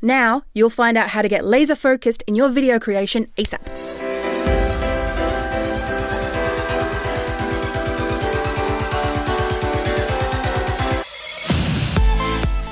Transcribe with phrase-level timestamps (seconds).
[0.00, 3.64] Now you'll find out how to get laser focused in your video creation ASAP.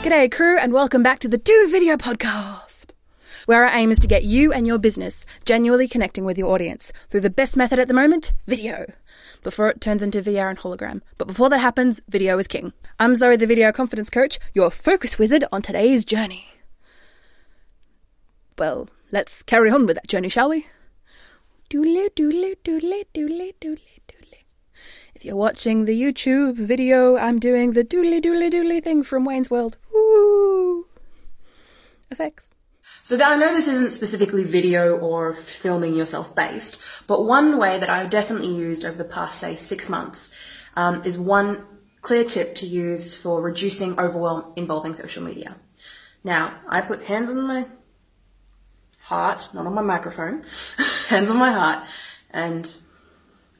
[0.03, 2.91] G'day, crew, and welcome back to the Do Video Podcast,
[3.47, 6.93] where our aim is to get you and your business genuinely connecting with your audience
[7.11, 8.87] through the best method at the moment video,
[9.43, 11.03] before it turns into VR and hologram.
[11.19, 12.73] But before that happens, video is king.
[13.01, 16.56] I'm Zoe, the Video Confidence Coach, your focus wizard on today's journey.
[18.59, 20.67] Well, let's carry on with that journey, shall we?
[21.69, 24.45] Doodly doodly doodly doodly doodly doodly.
[25.15, 29.51] If you're watching the YouTube video, I'm doing the doodly doodly doodly thing from Wayne's
[29.51, 29.77] World.
[29.93, 30.87] Woo!
[32.11, 32.49] Effects.
[33.03, 37.91] So I know this isn't specifically video or filming yourself based, but one way that
[37.91, 40.31] I've definitely used over the past, say, six months
[40.77, 41.67] um, is one
[42.01, 45.57] clear tip to use for reducing overwhelm involving social media.
[46.25, 47.67] Now, I put hands on my
[49.07, 50.45] heart, not on my microphone,
[51.09, 51.87] hands on my heart,
[52.31, 52.69] and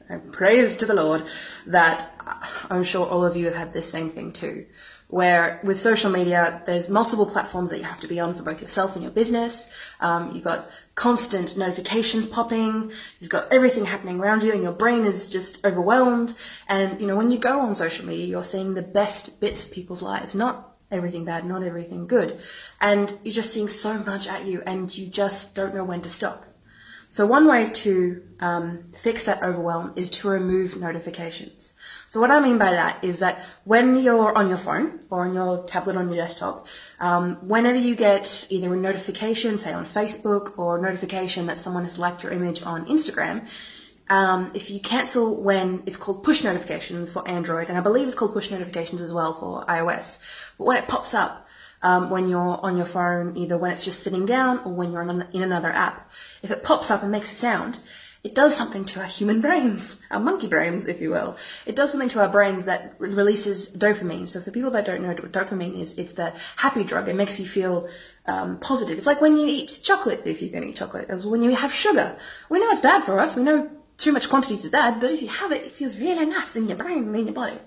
[0.09, 1.25] I praise to the Lord
[1.65, 2.13] that
[2.69, 4.65] I'm sure all of you have had this same thing too.
[5.09, 8.61] Where with social media, there's multiple platforms that you have to be on for both
[8.61, 9.69] yourself and your business.
[10.01, 12.91] Um, you've got constant notifications popping.
[13.21, 16.33] You've got everything happening around you, and your brain is just overwhelmed.
[16.67, 19.71] And you know, when you go on social media, you're seeing the best bits of
[19.71, 22.39] people's lives, not everything bad, not everything good.
[22.79, 26.09] And you're just seeing so much at you, and you just don't know when to
[26.09, 26.45] stop.
[27.09, 31.73] So one way to um, fix that overwhelm is to remove notifications.
[32.09, 35.33] So what I mean by that is that when you're on your phone or on
[35.33, 36.67] your tablet on your desktop,
[36.99, 41.83] um, whenever you get either a notification, say on Facebook, or a notification that someone
[41.83, 43.47] has liked your image on Instagram,
[44.09, 48.15] um, if you cancel when it's called push notifications for Android, and I believe it's
[48.15, 50.23] called push notifications as well for iOS,
[50.57, 51.47] but when it pops up,
[51.81, 55.01] um, when you're on your phone, either when it's just sitting down or when you're
[55.01, 56.11] in another app.
[56.41, 57.79] If it pops up and makes a sound,
[58.23, 61.37] it does something to our human brains, our monkey brains, if you will.
[61.65, 64.27] It does something to our brains that releases dopamine.
[64.27, 67.07] So for people that don't know what dopamine is, it's the happy drug.
[67.07, 67.87] It makes you feel
[68.25, 68.97] um, positive.
[68.97, 71.71] It's like when you eat chocolate, if you're going eat chocolate, as when you have
[71.71, 72.17] sugar.
[72.49, 73.35] We know it's bad for us.
[73.35, 76.25] We know too much quantities is that, but if you have it, it feels really
[76.25, 77.57] nice in your brain and in your body.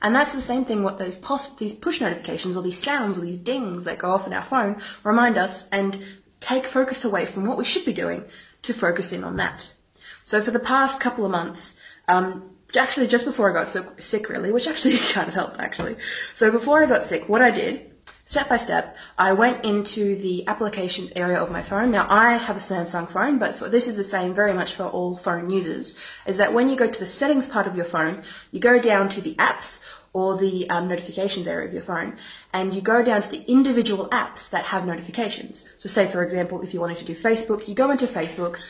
[0.00, 3.22] And that's the same thing what those post, these push notifications or these sounds or
[3.22, 6.02] these dings that go off in our phone remind us and
[6.40, 8.24] take focus away from what we should be doing
[8.62, 9.74] to focus in on that.
[10.22, 11.74] So for the past couple of months,
[12.06, 15.96] um, actually just before I got sick really, which actually kind of helped actually.
[16.34, 17.90] So before I got sick, what I did
[18.28, 21.90] step by step, I went into the applications area of my phone.
[21.90, 24.84] Now I have a Samsung phone, but for, this is the same very much for
[24.84, 25.94] all phone users,
[26.26, 28.22] is that when you go to the settings part of your phone,
[28.52, 32.18] you go down to the apps or the um, notifications area of your phone,
[32.52, 35.64] and you go down to the individual apps that have notifications.
[35.78, 38.60] So say, for example, if you wanted to do Facebook, you go into Facebook.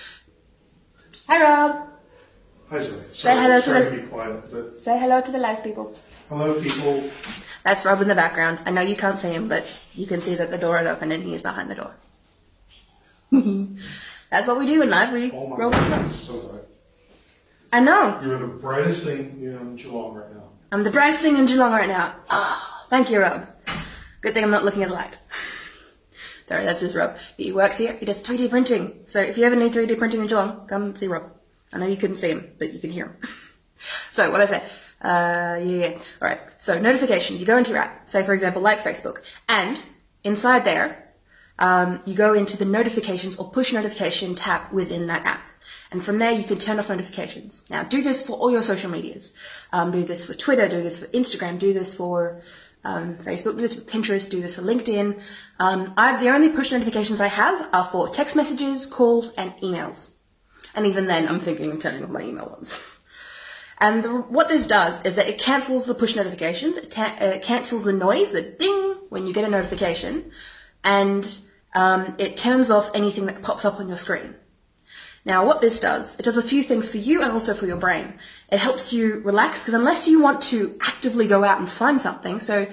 [1.26, 1.97] Hi, Rob.
[2.71, 3.01] Hi, Zoe.
[3.11, 3.84] Say hello to the.
[3.91, 5.95] to be quiet, but Say hello to the live people.
[6.29, 7.09] hello, people.
[7.65, 8.61] That's Rob in the background.
[8.67, 11.11] I know you can't see him, but you can see that the door is open
[11.12, 11.95] and he is behind the door.
[14.31, 15.12] That's what we do in life.
[15.12, 16.62] We Oh roll God, with so bright.
[17.73, 18.19] I know.
[18.23, 20.45] You're the brightest thing in Geelong right now.
[20.73, 22.15] I'm the brightest thing in Geelong right now.
[22.31, 23.47] Oh, thank you, Rob.
[24.21, 25.17] Good thing I'm not looking at the light.
[26.49, 27.17] Sorry, that's just Rob.
[27.37, 27.95] He works here.
[27.95, 29.00] He does 3D printing.
[29.05, 31.31] So if you ever need 3D printing in Geelong, come see Rob.
[31.73, 33.17] I know you couldn't see him, but you can hear him.
[34.11, 34.62] so what I say?
[35.01, 35.99] Uh, yeah, yeah.
[36.21, 36.41] All right.
[36.59, 37.41] So notifications.
[37.41, 38.09] You go into your app.
[38.09, 39.19] Say, for example, like Facebook,
[39.49, 39.83] and
[40.25, 41.09] inside there,
[41.59, 45.43] um, you go into the notifications or push notification tab within that app.
[45.91, 47.69] And from there, you can turn off notifications.
[47.71, 49.33] Now, do this for all your social medias.
[49.73, 52.41] Um, do this for Twitter, do this for Instagram, do this for
[52.85, 55.21] um, Facebook, do this for Pinterest, do this for LinkedIn.
[55.59, 60.18] Um, I, the only push notifications I have are for text messages, calls, and emails.
[60.78, 62.81] And even then, I'm thinking of turning off my email ones.
[63.81, 67.25] And the, what this does is that it cancels the push notifications, it, ta- uh,
[67.25, 70.31] it cancels the noise, the ding, when you get a notification,
[70.84, 71.41] and
[71.75, 74.37] um, it turns off anything that pops up on your screen.
[75.25, 77.76] Now, what this does, it does a few things for you and also for your
[77.76, 78.14] brain.
[78.49, 82.38] It helps you relax because unless you want to actively go out and find something,
[82.38, 82.69] so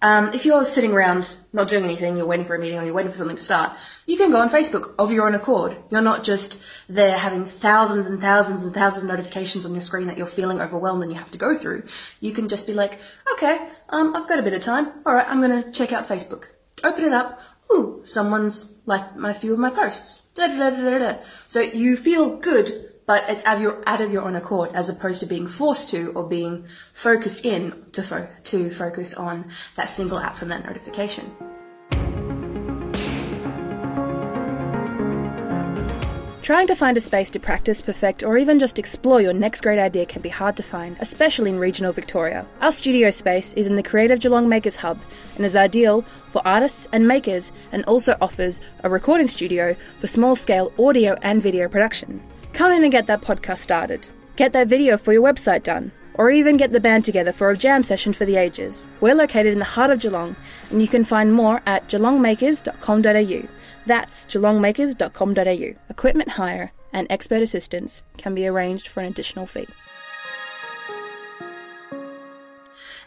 [0.00, 2.94] um, if you're sitting around not doing anything, you're waiting for a meeting or you're
[2.94, 3.72] waiting for something to start,
[4.06, 5.76] you can go on Facebook of your own accord.
[5.90, 10.06] You're not just there having thousands and thousands and thousands of notifications on your screen
[10.06, 11.82] that you're feeling overwhelmed and you have to go through.
[12.20, 13.00] You can just be like,
[13.32, 14.86] okay, um, I've got a bit of time.
[15.04, 16.50] All right, I'm going to check out Facebook.
[16.84, 17.40] Open it up.
[17.72, 20.28] Ooh, someone's liked my few of my posts.
[20.36, 21.18] Da, da, da.
[21.46, 24.90] So you feel good but it's out of your, out of your own accord as
[24.90, 26.62] opposed to being forced to or being
[26.92, 29.46] focused in to, fo- to focus on
[29.76, 31.34] that single app from that notification.
[36.42, 39.78] Trying to find a space to practice, perfect, or even just explore your next great
[39.78, 42.46] idea can be hard to find, especially in regional Victoria.
[42.60, 44.98] Our studio space is in the Creative Geelong Makers Hub
[45.36, 50.36] and is ideal for artists and makers and also offers a recording studio for small
[50.36, 52.22] scale audio and video production.
[52.58, 54.08] Come in and get that podcast started.
[54.34, 57.56] Get that video for your website done or even get the band together for a
[57.56, 58.88] jam session for the ages.
[59.00, 60.34] We're located in the heart of Geelong,
[60.68, 63.48] and you can find more at geelongmakers.com.au.
[63.86, 65.78] That's geelongmakers.com.au.
[65.88, 69.68] Equipment hire and expert assistance can be arranged for an additional fee.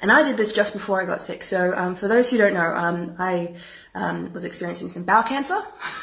[0.02, 1.44] And I did this just before I got sick.
[1.44, 3.56] So um, for those who don't know, um, I
[3.96, 5.62] um, was experiencing some bowel cancer,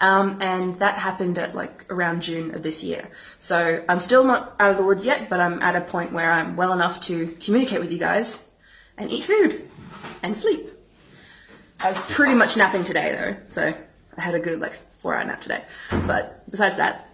[0.00, 3.08] um, and that happened at like around June of this year.
[3.38, 6.30] So I'm still not out of the woods yet, but I'm at a point where
[6.30, 8.42] I'm well enough to communicate with you guys
[8.96, 9.68] and eat food
[10.22, 10.68] and sleep.
[11.80, 13.74] I was pretty much napping today though, so
[14.16, 15.64] I had a good like four hour nap today.
[15.90, 17.08] But besides that,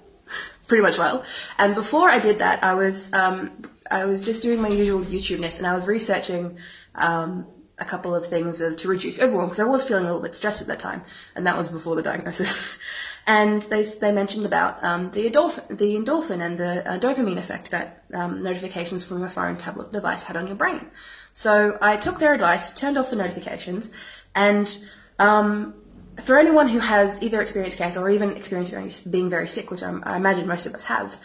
[0.67, 1.25] pretty much well.
[1.59, 3.51] And before I did that, I was um,
[3.91, 6.59] I was just doing my usual YouTubeness, and I was researching
[6.95, 7.47] um,
[7.81, 10.35] a couple of things uh, to reduce overwhelm because I was feeling a little bit
[10.35, 11.03] stressed at that time,
[11.35, 12.77] and that was before the diagnosis.
[13.27, 17.71] and they they mentioned about um, the endorphin, the endorphin, and the uh, dopamine effect
[17.71, 20.87] that um, notifications from a phone, tablet device had on your brain.
[21.33, 23.91] So I took their advice, turned off the notifications,
[24.35, 24.77] and
[25.19, 25.75] um,
[26.23, 29.99] for anyone who has either experienced cancer or even experienced being very sick, which I,
[30.03, 31.17] I imagine most of us have,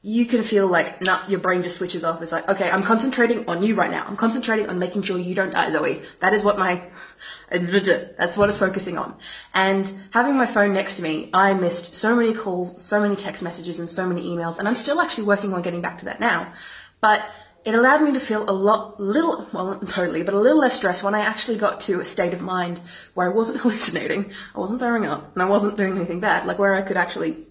[0.00, 2.22] you can feel like nah, your brain just switches off.
[2.22, 4.04] It's like, okay, I'm concentrating on you right now.
[4.06, 6.02] I'm concentrating on making sure you don't die, Zoe.
[6.20, 6.82] That is what my,
[7.50, 9.16] that's what it's focusing on.
[9.54, 13.42] And having my phone next to me, I missed so many calls, so many text
[13.42, 14.58] messages, and so many emails.
[14.58, 16.52] And I'm still actually working on getting back to that now.
[17.00, 17.28] But
[17.64, 21.02] it allowed me to feel a lot, little, well, totally, but a little less stress
[21.02, 22.80] when I actually got to a state of mind
[23.14, 26.58] where I wasn't hallucinating, I wasn't throwing up, and I wasn't doing anything bad, like
[26.58, 27.47] where I could actually,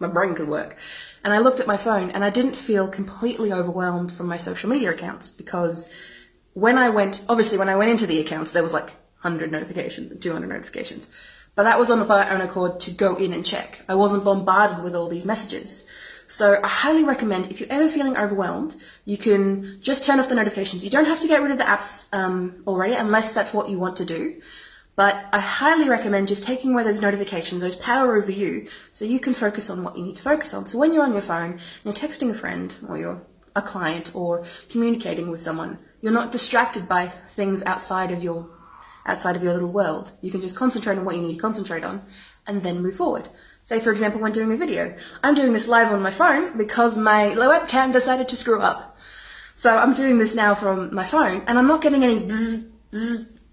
[0.00, 0.76] my brain could work.
[1.22, 4.68] And I looked at my phone and I didn't feel completely overwhelmed from my social
[4.68, 5.92] media accounts because
[6.54, 8.88] when I went, obviously when I went into the accounts, there was like
[9.22, 11.10] 100 notifications and 200 notifications.
[11.54, 13.82] But that was on my own accord to go in and check.
[13.88, 15.84] I wasn't bombarded with all these messages.
[16.26, 20.36] So I highly recommend if you're ever feeling overwhelmed, you can just turn off the
[20.36, 20.84] notifications.
[20.84, 23.78] You don't have to get rid of the apps um, already unless that's what you
[23.78, 24.40] want to do.
[25.00, 29.18] But I highly recommend just taking away those notifications, those power over you, so you
[29.18, 30.66] can focus on what you need to focus on.
[30.66, 33.22] So when you're on your phone and you're texting a friend or you're
[33.56, 38.50] a client or communicating with someone, you're not distracted by things outside of your
[39.06, 40.12] outside of your little world.
[40.20, 42.02] You can just concentrate on what you need to concentrate on
[42.46, 43.26] and then move forward.
[43.62, 44.94] Say, for example, when doing a video.
[45.22, 48.98] I'm doing this live on my phone because my webcam decided to screw up.
[49.54, 52.18] So I'm doing this now from my phone and I'm not getting any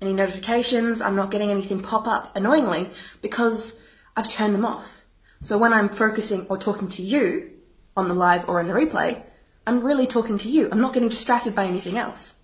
[0.01, 1.01] any notifications.
[1.01, 2.89] I'm not getting anything pop up annoyingly
[3.21, 3.79] because
[4.15, 5.03] I've turned them off.
[5.39, 7.51] So when I'm focusing or talking to you
[7.95, 9.21] on the live or in the replay,
[9.65, 10.69] I'm really talking to you.
[10.71, 12.35] I'm not getting distracted by anything else.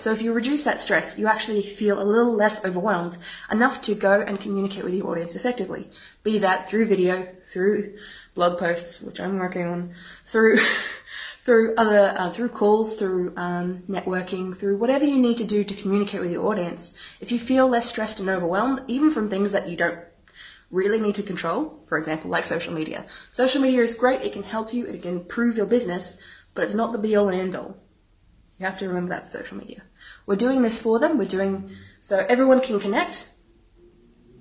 [0.00, 3.18] So if you reduce that stress, you actually feel a little less overwhelmed,
[3.50, 5.90] enough to go and communicate with your audience effectively.
[6.22, 7.96] Be that through video, through
[8.36, 9.94] blog posts, which I'm working on,
[10.24, 10.58] through
[11.48, 15.72] through other uh, through calls, through um, networking, through whatever you need to do to
[15.72, 16.92] communicate with your audience.
[17.22, 19.98] If you feel less stressed and overwhelmed, even from things that you don't
[20.70, 23.06] really need to control, for example, like social media.
[23.30, 26.18] Social media is great; it can help you, it can improve your business,
[26.52, 27.78] but it's not the be all and end all.
[28.58, 29.84] You have to remember that social media.
[30.26, 31.16] We're doing this for them.
[31.16, 31.70] We're doing
[32.02, 33.30] so everyone can connect,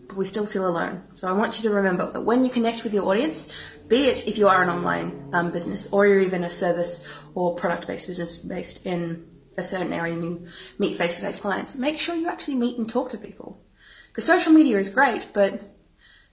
[0.08, 1.04] but we still feel alone.
[1.14, 3.52] So I want you to remember that when you connect with your audience,
[3.88, 7.56] be it if you are an online um, business or you're even a service or
[7.56, 9.26] product-based business based in
[9.58, 10.48] a certain area and you
[10.78, 13.62] meet face-to-face clients, make sure you actually meet and talk to people.
[14.08, 15.76] Because social media is great, but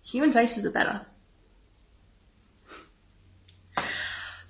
[0.03, 1.07] human faces are better.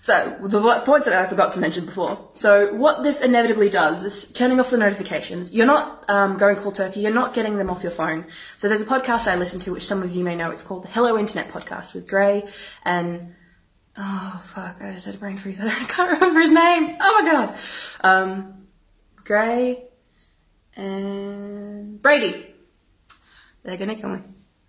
[0.04, 2.28] So, the point that I forgot to mention before.
[2.34, 6.74] So, what this inevitably does, this turning off the notifications, you're not um, going cold
[6.74, 8.26] turkey, you're not getting them off your phone.
[8.58, 10.50] So, there's a podcast I listen to, which some of you may know.
[10.50, 12.46] It's called the Hello Internet Podcast with Grey
[12.84, 13.34] and.
[13.96, 15.58] Oh, fuck, I just had a brain freeze.
[15.62, 16.98] I can't remember his name.
[17.00, 17.56] Oh my god.
[18.02, 18.66] Um,
[19.24, 19.84] Grey
[20.76, 22.54] and Brady.
[23.62, 24.20] They're gonna kill me.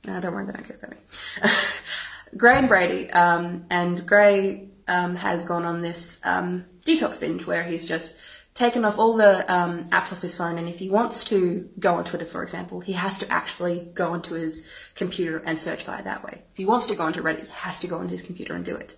[0.05, 1.51] No, don't worry, they don't care about me.
[2.37, 7.63] Grey and Brady, um, and Grey um, has gone on this um, detox binge where
[7.63, 8.15] he's just
[8.53, 11.95] taken off all the um, apps off his phone, and if he wants to go
[11.95, 14.65] on Twitter, for example, he has to actually go onto his
[14.95, 16.41] computer and search via that way.
[16.51, 18.63] If he wants to go onto Reddit, he has to go onto his computer and
[18.63, 18.97] do it.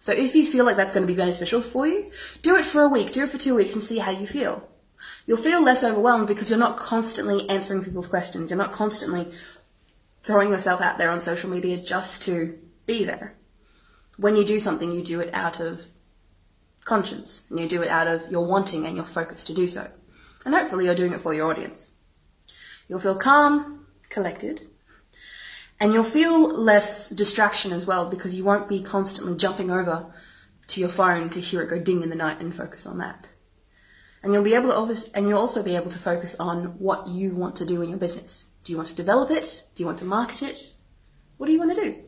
[0.00, 2.10] So if you feel like that's going to be beneficial for you,
[2.42, 4.68] do it for a week, do it for two weeks, and see how you feel.
[5.26, 8.50] You'll feel less overwhelmed because you're not constantly answering people's questions.
[8.50, 9.32] You're not constantly
[10.22, 13.34] throwing yourself out there on social media just to be there.
[14.16, 15.82] When you do something, you do it out of
[16.84, 19.90] conscience, and you do it out of your wanting and your focus to do so.
[20.44, 21.90] And hopefully you're doing it for your audience.
[22.88, 24.68] You'll feel calm, collected,
[25.80, 30.06] and you'll feel less distraction as well because you won't be constantly jumping over
[30.68, 33.28] to your phone to hear it go ding in the night and focus on that.
[34.22, 37.08] And you'll be able to obviously, and you'll also be able to focus on what
[37.08, 38.46] you want to do in your business.
[38.64, 39.64] Do you want to develop it?
[39.74, 40.72] Do you want to market it?
[41.36, 42.05] What do you want to do?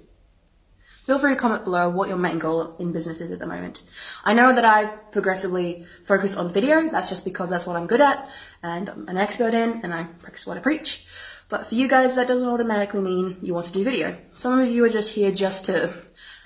[1.09, 3.81] Feel free to comment below what your main goal in business is at the moment.
[4.25, 6.91] I know that I progressively focus on video.
[6.91, 8.31] That's just because that's what I'm good at
[8.62, 11.07] and I'm an expert in and I practice what I preach.
[11.49, 14.19] But for you guys, that doesn't automatically mean you want to do video.
[14.33, 15.95] Some of you are just here just to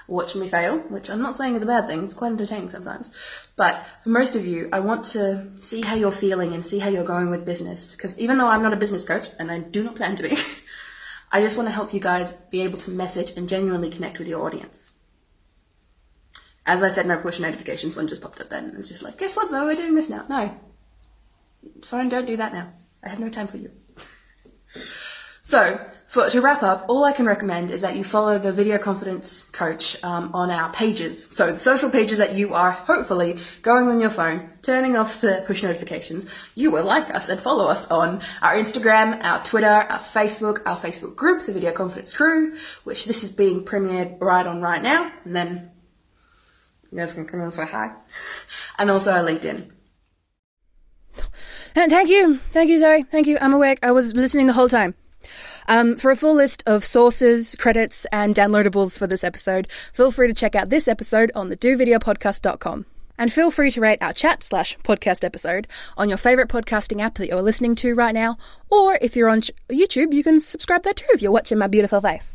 [0.06, 2.04] watch me fail, which I'm not saying is a bad thing.
[2.04, 3.10] It's quite entertaining sometimes.
[3.56, 6.88] But for most of you, I want to see how you're feeling and see how
[6.88, 7.96] you're going with business.
[7.96, 10.36] Because even though I'm not a business coach, and I do not plan to be,
[11.32, 14.28] I just want to help you guys be able to message and genuinely connect with
[14.28, 14.92] your audience.
[16.66, 17.96] As I said, no push notifications.
[17.96, 18.74] One just popped up then.
[18.78, 19.64] It's just like, guess what though?
[19.64, 20.26] We're doing this now.
[20.28, 20.54] No.
[21.82, 22.72] Phone, don't do that now.
[23.02, 23.70] I have no time for you.
[25.44, 28.76] So, for, to wrap up, all I can recommend is that you follow the Video
[28.76, 31.24] Confidence Coach um, on our pages.
[31.34, 35.42] So, the social pages that you are hopefully going on your phone, turning off the
[35.46, 36.26] push notifications.
[36.54, 40.76] You will like us and follow us on our Instagram, our Twitter, our Facebook, our
[40.76, 45.10] Facebook group, the Video Confidence Crew, which this is being premiered right on right now.
[45.24, 45.70] And then
[46.90, 47.90] you guys can come and say hi.
[48.76, 49.70] And also our LinkedIn.
[51.74, 52.36] And thank you.
[52.50, 53.02] Thank you, Zoe.
[53.04, 53.38] Thank you.
[53.40, 53.78] I'm awake.
[53.82, 54.94] I was listening the whole time.
[55.68, 60.28] Um, for a full list of sources, credits, and downloadables for this episode, feel free
[60.28, 62.86] to check out this episode on the dovideopodcast.com.
[63.18, 67.14] And feel free to rate our chat slash podcast episode on your favorite podcasting app
[67.16, 68.36] that you're listening to right now.
[68.70, 72.00] Or if you're on YouTube, you can subscribe there too if you're watching my beautiful
[72.00, 72.34] face.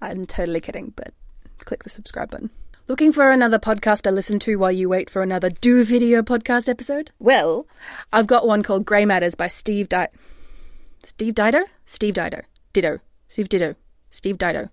[0.00, 1.12] I'm totally kidding, but
[1.60, 2.50] click the subscribe button.
[2.88, 6.68] Looking for another podcast to listen to while you wait for another Do Video podcast
[6.68, 7.12] episode?
[7.20, 7.66] Well,
[8.12, 10.08] I've got one called Grey Matters by Steve Di-
[11.02, 11.64] Steve Dido?
[11.84, 12.42] Steve Dido.
[12.72, 13.00] Ditto.
[13.28, 13.74] Steve Ditto.
[14.10, 14.70] Steve Dido.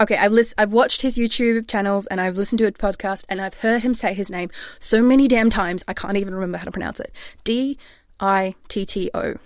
[0.00, 3.40] Okay, I've list- I've watched his YouTube channels and I've listened to his podcast and
[3.40, 6.64] I've heard him say his name so many damn times I can't even remember how
[6.64, 7.14] to pronounce it.
[7.44, 7.78] D
[8.18, 9.36] I T T O.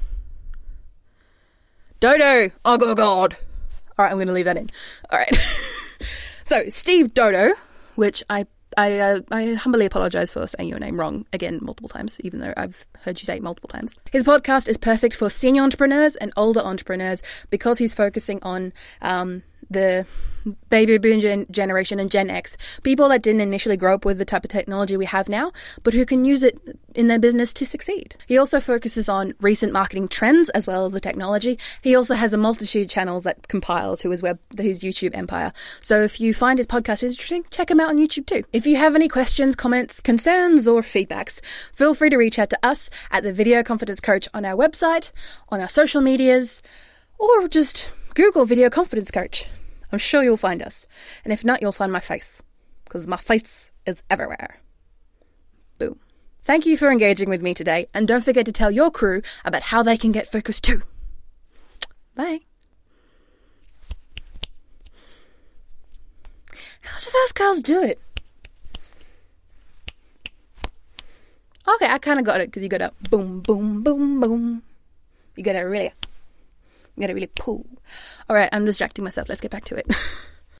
[2.00, 2.50] Dodo.
[2.64, 2.96] Oh god.
[2.96, 3.36] god.
[3.98, 4.70] All right, I'm going to leave that in.
[5.10, 5.34] All right.
[6.44, 7.54] so Steve Dodo,
[7.96, 8.46] which I
[8.78, 12.54] I, uh, I humbly apologize for saying your name wrong again multiple times, even though
[12.56, 13.96] I've heard you say it multiple times.
[14.12, 17.20] His podcast is perfect for senior entrepreneurs and older entrepreneurs
[17.50, 20.06] because he's focusing on um, the
[20.70, 24.24] baby boom gen- generation and Gen X, people that didn't initially grow up with the
[24.24, 26.58] type of technology we have now, but who can use it
[26.94, 28.16] in their business to succeed.
[28.26, 31.58] He also focuses on recent marketing trends as well as the technology.
[31.82, 35.52] He also has a multitude of channels that compile to his web, his YouTube empire.
[35.80, 38.42] So if you find his podcast interesting, check him out on YouTube too.
[38.52, 42.58] If you have any questions, comments, concerns, or feedbacks, feel free to reach out to
[42.62, 45.12] us at the Video Confidence Coach on our website,
[45.50, 46.62] on our social medias,
[47.18, 49.46] or just Google Video Confidence Coach.
[49.92, 50.86] I'm sure you'll find us.
[51.24, 52.42] And if not, you'll find my face.
[52.84, 54.60] Because my face is everywhere.
[55.78, 55.98] Boom.
[56.44, 59.64] Thank you for engaging with me today, and don't forget to tell your crew about
[59.64, 60.82] how they can get focused too.
[62.14, 62.40] Bye.
[66.80, 68.00] How do those girls do it?
[71.74, 74.62] Okay, I kind of got it because you got a boom, boom, boom, boom.
[75.36, 75.92] You got it really,
[76.98, 77.66] you got to really pull.
[78.28, 79.28] All right, I'm distracting myself.
[79.28, 79.86] Let's get back to it.